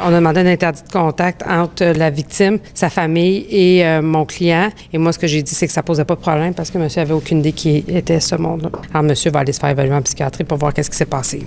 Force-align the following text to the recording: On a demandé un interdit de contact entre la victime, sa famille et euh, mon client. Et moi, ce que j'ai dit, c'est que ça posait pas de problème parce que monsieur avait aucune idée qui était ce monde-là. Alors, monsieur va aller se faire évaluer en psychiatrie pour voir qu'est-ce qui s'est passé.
On 0.00 0.12
a 0.12 0.16
demandé 0.16 0.40
un 0.40 0.46
interdit 0.46 0.82
de 0.82 0.92
contact 0.92 1.42
entre 1.48 1.84
la 1.84 2.10
victime, 2.10 2.58
sa 2.72 2.88
famille 2.88 3.46
et 3.50 3.84
euh, 3.84 4.00
mon 4.00 4.24
client. 4.24 4.70
Et 4.92 4.98
moi, 4.98 5.12
ce 5.12 5.18
que 5.18 5.26
j'ai 5.26 5.42
dit, 5.42 5.54
c'est 5.54 5.66
que 5.66 5.72
ça 5.72 5.82
posait 5.82 6.04
pas 6.04 6.14
de 6.14 6.20
problème 6.20 6.54
parce 6.54 6.70
que 6.70 6.78
monsieur 6.78 7.02
avait 7.02 7.14
aucune 7.14 7.40
idée 7.40 7.52
qui 7.52 7.84
était 7.88 8.20
ce 8.20 8.36
monde-là. 8.36 8.70
Alors, 8.92 9.02
monsieur 9.02 9.30
va 9.30 9.40
aller 9.40 9.52
se 9.52 9.60
faire 9.60 9.70
évaluer 9.70 9.94
en 9.94 10.02
psychiatrie 10.02 10.44
pour 10.44 10.58
voir 10.58 10.72
qu'est-ce 10.72 10.90
qui 10.90 10.96
s'est 10.96 11.04
passé. 11.04 11.42